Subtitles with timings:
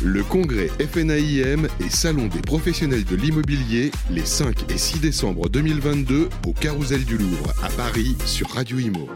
[0.00, 6.28] Le congrès FNAIM et Salon des professionnels de l'immobilier les 5 et 6 décembre 2022
[6.46, 9.08] au Carousel du Louvre à Paris sur Radio Imo.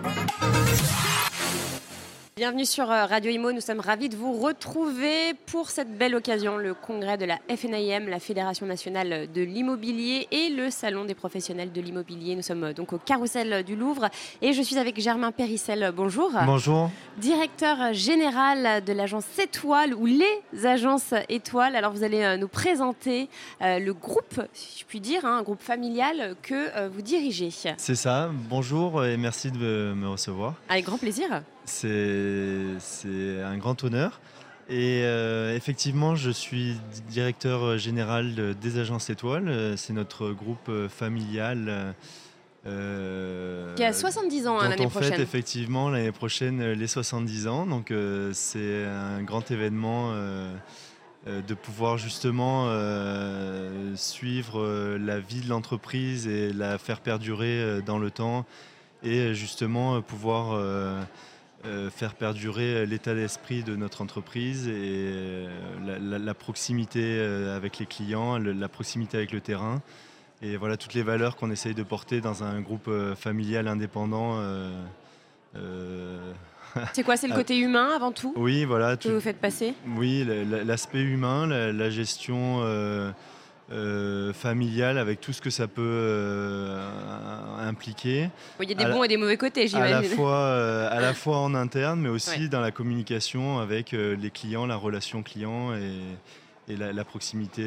[2.35, 6.57] Bienvenue sur euh, Radio Imo, nous sommes ravis de vous retrouver pour cette belle occasion,
[6.57, 11.73] le congrès de la FNIM, la Fédération nationale de l'immobilier et le Salon des professionnels
[11.73, 12.35] de l'immobilier.
[12.35, 14.09] Nous sommes euh, donc au Carrousel du Louvre
[14.41, 15.93] et je suis avec Germain Périssel.
[15.95, 16.31] Bonjour.
[16.47, 16.91] Bonjour.
[17.19, 21.77] Directeur général de l'agence Étoile ou les agences Étoiles.
[21.77, 23.29] Alors vous allez euh, nous présenter
[23.61, 27.51] le groupe, si je puis dire, hein, un groupe familial que vous dirigez.
[27.51, 28.31] C'est ça.
[28.49, 30.55] Bonjour et merci de me recevoir.
[30.71, 31.43] Avec grand plaisir.
[31.65, 34.21] C'est un grand honneur.
[34.69, 36.77] Et euh, effectivement, je suis
[37.09, 39.49] directeur général des agences étoiles.
[39.49, 41.95] Euh, c'est notre groupe euh, familial.
[42.65, 45.15] qui a 70 ans hein, l'année prochaine.
[45.15, 47.67] fait effectivement l'année prochaine les 70 ans.
[47.67, 47.93] Donc
[48.33, 50.15] c'est un grand événement
[51.27, 52.69] de pouvoir justement
[53.97, 58.47] suivre la vie de l'entreprise et la faire perdurer dans le temps
[59.03, 60.57] et justement pouvoir
[61.65, 65.49] euh, faire perdurer l'état d'esprit de notre entreprise et euh,
[66.19, 69.81] la, proximité euh, avec les clients, la proximité avec le terrain.
[70.43, 74.43] Et voilà toutes les valeurs qu'on essaye de porter dans un groupe familial indépendant.
[76.93, 78.97] C'est quoi C'est le côté humain avant tout Oui, voilà.
[78.97, 79.75] Que vous faites passer?
[79.97, 80.27] Oui,
[80.65, 82.65] l'aspect humain, la, gestion
[83.71, 86.85] euh, familiale avec tout ce que ça peut euh,
[87.61, 88.29] impliquer.
[88.61, 89.95] Il y a des bons et des mauvais côtés, j'imagine.
[89.95, 93.93] À la fois, euh, à la fois en interne, mais aussi dans la communication avec
[93.93, 97.63] les clients, la relation client et, la, proximité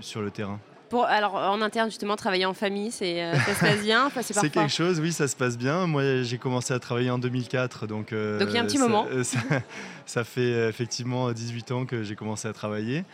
[0.00, 0.58] sur le terrain.
[0.88, 4.10] Pour, alors en interne justement travailler en famille, c'est ça se passe bien?
[4.20, 5.86] c'est quelque chose, oui, ça se passe bien.
[5.86, 8.14] Moi, j'ai commencé à travailler en 2004, donc.
[8.14, 9.06] donc il y a un petit moment.
[9.22, 9.38] Ça,
[10.06, 13.04] ça, fait effectivement 18 ans que j'ai commencé à travailler.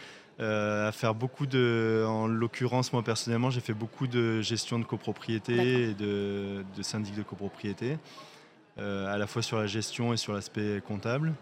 [0.40, 2.04] Euh, à faire beaucoup de.
[2.06, 7.16] En l'occurrence, moi personnellement, j'ai fait beaucoup de gestion de copropriété et de, de syndic
[7.16, 7.98] de copropriété,
[8.78, 11.32] euh, à la fois sur la gestion et sur l'aspect comptable.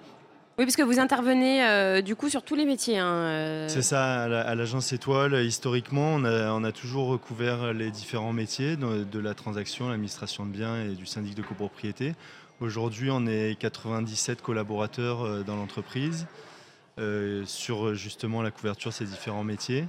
[0.59, 2.97] Oui, parce que vous intervenez euh, du coup sur tous les métiers.
[2.97, 8.32] Hein, C'est ça, à l'agence Étoile, historiquement, on a, on a, toujours recouvert les différents
[8.32, 12.15] métiers de, de la transaction, l'administration de biens et du syndic de copropriété.
[12.60, 16.26] Aujourd'hui, on est 97 collaborateurs dans l'entreprise.
[16.98, 19.86] Euh, sur justement la couverture de ces différents métiers.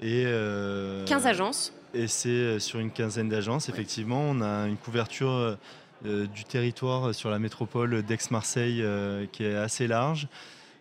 [0.00, 4.22] Et, 15 euh, agences Et c'est euh, sur une quinzaine d'agences, effectivement.
[4.22, 5.58] On a une couverture
[6.02, 8.82] du territoire sur la métropole d'Aix-Marseille
[9.32, 10.28] qui est assez large.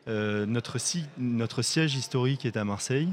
[0.07, 0.77] notre,
[1.17, 3.09] notre, siège historique est à Marseille.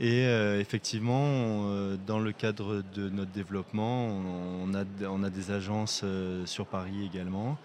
[0.00, 0.24] Et
[0.58, 6.04] effectivement, dans le cadre de notre développement, on, a, on a, des agences
[6.44, 7.56] sur Paris également.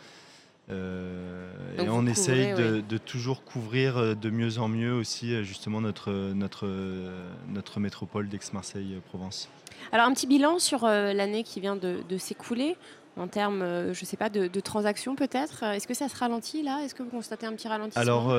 [0.69, 5.81] Euh, et on essaye de, toujours couvrir euh, de mieux en mieux aussi euh, justement
[5.81, 6.67] notre, notre,
[7.49, 9.49] notre métropole d'Aix-Marseille-Provence.
[9.91, 12.77] Alors un petit bilan sur l'année qui vient de, s'écouler
[13.17, 16.81] en termes, je ne sais pas, de, transactions peut-être Est-ce que ça se ralentit là?
[16.83, 18.01] Est-ce que vous constatez un petit ralentissement?
[18.01, 18.29] Alors,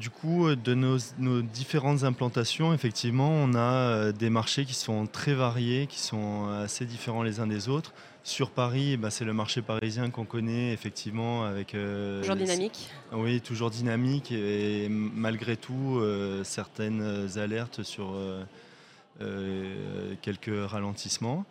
[0.00, 5.34] du coup, de nos, nos, différentes implantations, effectivement, on a des marchés qui sont très
[5.34, 7.92] variés, qui sont assez différents les uns des autres.
[8.26, 11.76] Sur Paris, bah, c'est le marché parisien qu'on connaît effectivement avec...
[11.76, 18.16] Euh, toujours dynamique Oui, toujours dynamique et malgré tout euh, certaines alertes sur
[19.20, 21.46] euh, quelques ralentissements.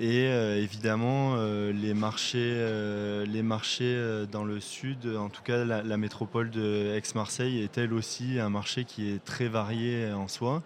[0.00, 0.24] Et
[0.62, 1.36] évidemment,
[1.72, 7.78] les, marchés, les marchés dans le sud, en tout cas la, métropole de Aix-Marseille est
[7.78, 10.62] elle aussi un marché qui est très varié en soi.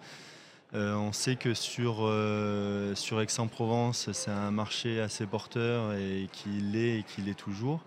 [0.75, 6.75] Euh, on sait que sur, euh, sur Aix-en-Provence, c'est un marché assez porteur et qu'il
[6.75, 7.81] est et qu'il est toujours.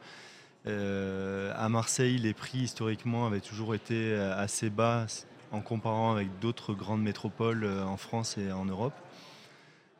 [0.69, 5.07] Euh, à Marseille, les prix historiquement avaient toujours été assez bas
[5.51, 8.95] en comparant avec d'autres grandes métropoles en France et en Europe.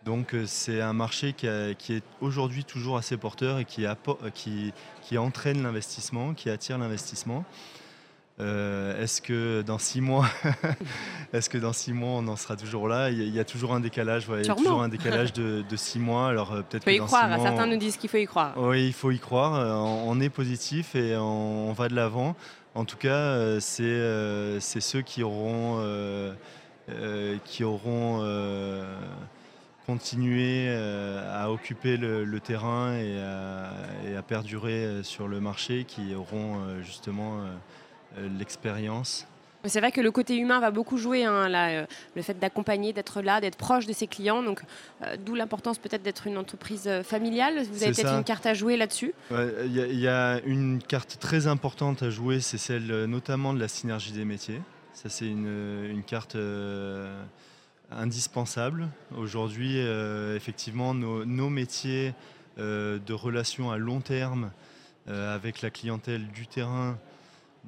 [0.07, 4.73] Donc c'est un marché qui, est aujourd'hui toujours assez porteur et qui,
[5.03, 7.45] qui entraîne l'investissement, qui attire l'investissement.
[8.39, 10.27] Euh, est-ce que dans six mois,
[11.33, 13.11] est-ce que dans six mois on en sera toujours là?
[13.11, 16.29] Il y, a, toujours un décalage, il y a toujours un décalage de, six mois.
[16.29, 16.85] Alors euh, peut-être.
[16.85, 17.29] Faut y croire.
[17.29, 18.53] Mois, Certains nous disent qu'il faut y croire.
[18.59, 19.55] Oui, il faut y croire.
[19.55, 22.37] Euh, on, est positif et on, va de l'avant.
[22.75, 25.81] En tout cas, c'est ceux qui auront
[27.45, 28.21] qui auront
[29.87, 37.41] continué à occuper le, terrain et à, perdurer sur le marché qui auront justement
[38.19, 39.27] euh, l'expérience
[39.65, 43.21] C'est vrai que le côté humain va beaucoup jouer, hein, là, le fait d'accompagner, d'être
[43.21, 44.43] là, d'être proche de ses clients.
[44.43, 44.61] Donc,
[45.25, 47.63] d'où l'importance peut-être d'être une entreprise familiale.
[47.71, 52.03] Vous avez peut-être une carte à jouer là-dessus Il y, a une carte très importante
[52.03, 54.61] à jouer, c'est celle notamment de la synergie des métiers.
[54.95, 56.37] Ça, c'est une, carte
[57.91, 58.89] indispensable.
[59.17, 59.79] Aujourd'hui,
[60.35, 62.15] effectivement, nos métiers
[62.59, 64.51] de relations à long terme
[65.07, 66.99] avec la clientèle du terrain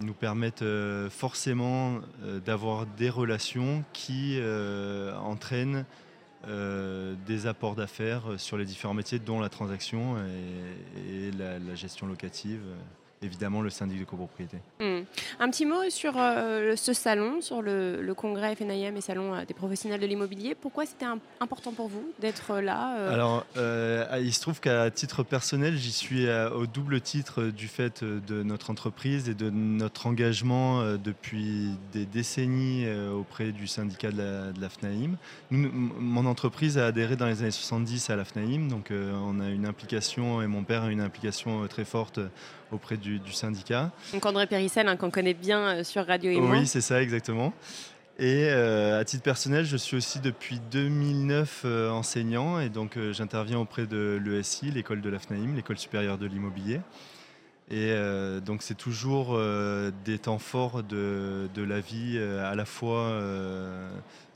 [0.01, 5.85] nous permettent euh, forcément euh, d'avoir des relations qui euh, entraînent
[7.27, 10.17] des apports d'affaires sur les différents métiers, dont la transaction
[10.97, 12.63] et, la, gestion locative
[13.23, 14.59] évidemment le syndic de copropriété.
[14.81, 15.01] Hmm.
[15.41, 19.55] Un petit mot sur euh, ce salon, sur le, congrès FNIM et salon euh, des
[19.55, 20.55] professionnels de l'immobilier.
[20.55, 21.07] Pourquoi c'était
[21.41, 26.29] important pour vous d'être là euh Alors, il se trouve qu'à titre personnel, j'y suis
[26.29, 32.87] au double titre du fait de notre entreprise et de notre engagement depuis des décennies
[33.15, 35.17] auprès du syndicat de la, FNAIM.
[35.51, 39.67] mon entreprise a adhéré dans les années 70 à la FNAIM, donc on a une
[39.67, 42.21] implication, et mon père a une implication très forte
[42.73, 43.91] auprès du, syndicat.
[44.13, 46.51] Donc André Périssel, hein, qu'on connaît bien euh, sur Radio Imo.
[46.51, 47.53] Oui, c'est ça, exactement.
[48.19, 53.59] Et euh, à titre personnel, je suis aussi depuis 2009 euh, enseignant et donc j'interviens
[53.59, 56.81] auprès de l'ESI, l'école de l'AFNAIM, l'école supérieure de l'immobilier.
[57.71, 57.93] Et
[58.47, 59.39] donc c'est toujours
[60.07, 63.13] des temps forts de, de la vie à la fois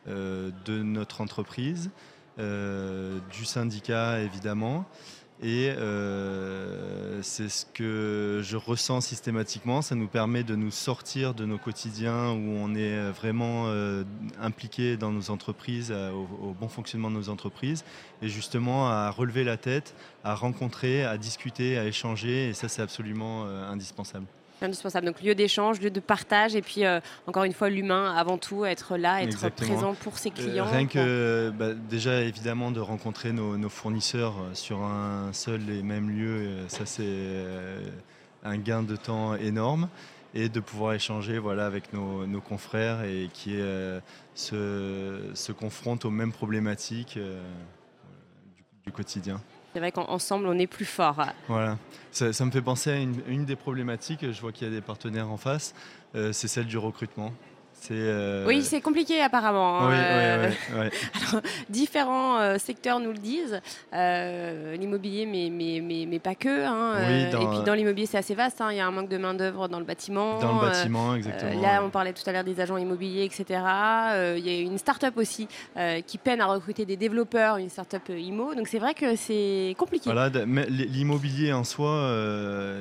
[0.07, 1.89] de notre entreprise,
[2.37, 4.85] du syndicat évidemment,
[5.43, 9.83] et euh, c'est ce que je ressens systématiquement.
[9.83, 14.05] Ça nous permet de nous sortir de nos quotidiens où on est vraiment euh,
[14.41, 17.85] impliqué dans nos entreprises, au, bon fonctionnement de nos entreprises,
[18.23, 22.49] et justement à relever la tête, à rencontrer, à discuter, à échanger.
[22.49, 24.27] Et ça, c'est absolument euh, indispensable
[24.63, 25.07] indispensable.
[25.07, 28.65] Donc lieu d'échange, lieu de partage et puis euh, encore une fois l'humain avant tout,
[28.65, 30.67] être là, être présent pour ses clients.
[30.71, 36.11] rien que bah, déjà évidemment de rencontrer nos, fournisseurs euh, sur un seul et même
[36.11, 37.03] lieu, euh, ça c'est
[38.45, 39.89] un gain de temps énorme
[40.35, 43.57] et de pouvoir échanger voilà, avec nos, confrères et qui
[44.35, 47.19] se, se, confrontent aux mêmes problématiques
[48.85, 49.41] du quotidien.
[49.73, 51.17] C'est vrai qu'ensemble, on est plus fort.
[51.49, 51.79] Voilà.
[52.11, 55.31] Ça, me fait penser à une, des problématiques, je vois qu'il y a des partenaires
[55.31, 55.75] en face,
[56.15, 57.33] euh, c'est celle du recrutement.
[57.91, 59.81] Euh, oui, c'est compliqué apparemment.
[59.81, 60.51] Hein, euh,
[61.69, 63.61] différents euh, secteurs nous le disent.
[63.93, 66.67] l'immobilier, mais, mais, mais, mais, pas que.
[66.67, 68.61] Hein, et puis dans l'immobilier, c'est assez vaste.
[68.61, 68.69] Hein.
[68.71, 70.39] Il y a un manque de main-d'œuvre dans le bâtiment.
[70.39, 71.61] Dans le bâtiment, exactement.
[71.61, 73.61] là, on parlait tout à l'heure des agents immobiliers, etc.
[74.37, 75.49] Il y a une start-up aussi
[76.07, 78.55] qui peine à recruter des développeurs, une start-up IMO.
[78.55, 80.11] Donc c'est vrai que c'est compliqué.
[80.11, 80.31] Voilà,
[80.69, 82.13] l'immobilier en soi,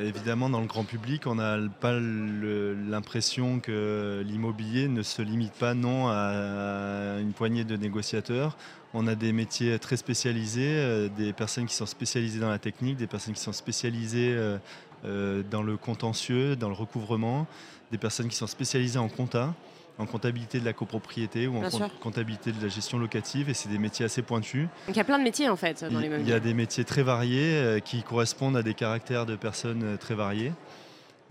[0.04, 5.74] évidemment, dans le grand public, on n'a pas l'impression que l'immobilier ne se limite pas
[5.74, 8.58] non à une poignée de négociateurs.
[8.94, 12.98] On a des métiers très spécialisés, euh, des personnes qui sont spécialisées dans la technique,
[12.98, 14.58] des personnes qui sont spécialisées euh,
[15.06, 17.48] euh, dans le contentieux, dans le recouvrement,
[17.92, 19.54] des personnes qui sont spécialisées en compta,
[19.98, 21.70] en comptabilité de la copropriété ou en
[22.02, 24.68] comptabilité de la gestion locative et c'est des métiers assez pointus.
[24.88, 26.54] Donc il y a plein de métiers en fait dans les Il y a des
[26.54, 30.54] métiers très variés qui correspondent à des caractères de personnes très variés.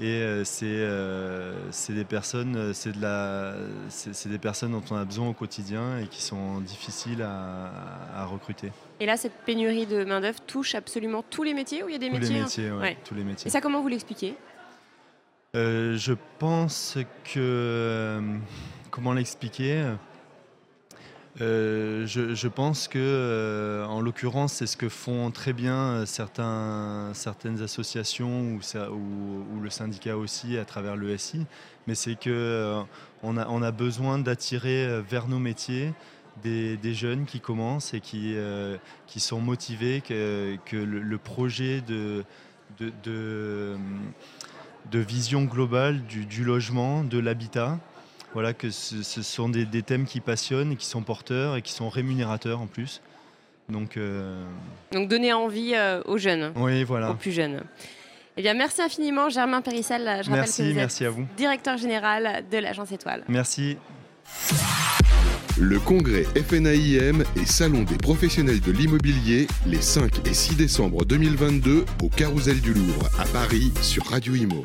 [0.00, 3.55] Et euh, euh, c'est des personnes, euh, c'est de la,
[3.91, 8.73] c'est des personnes dont on a besoin au quotidien et qui sont difficiles à, recruter.
[9.00, 11.97] Et là, cette pénurie de main d'œuvre touche absolument tous les métiers ou il y
[11.97, 13.49] a des tous métiers les métiers, ouais, tous les métiers.
[13.49, 14.37] Et ça, comment vous l'expliquez
[15.55, 16.97] Je pense
[17.35, 18.23] que
[18.90, 19.85] comment l'expliquer?
[21.40, 26.06] Euh, je, pense que, euh, en l'occurrence, c'est ce que font très bien euh,
[27.14, 31.47] certaines associations ou, le syndicat aussi à travers le SI,
[31.87, 32.82] mais c'est que
[33.23, 35.92] on, a, on a besoin d'attirer vers nos métiers
[36.42, 38.37] des, jeunes qui commencent et qui,
[39.16, 42.25] sont motivés, que, le, projet de,
[44.92, 47.78] vision globale du logement, de l'habitat,
[48.33, 51.89] voilà, que ce, sont des, thèmes qui passionnent et qui sont porteurs et qui sont
[51.89, 53.01] rémunérateurs en plus.
[53.69, 54.43] Donc, euh,
[54.93, 57.11] Donc donner envie euh, aux jeunes, oui, voilà.
[57.11, 57.63] aux plus jeunes.
[58.37, 60.23] Eh bien, merci infiniment, Germain Périssel.
[60.25, 61.27] Je merci, que vous merci à vous.
[61.37, 63.25] Directeur général de l'agence Étoile.
[63.29, 63.77] Merci.
[65.59, 71.85] Le congrès FNAIM et Salon des professionnels de l'immobilier les 5 et 6 décembre 2022
[72.03, 74.65] au Carousel du Louvre à Paris sur Radio Imo.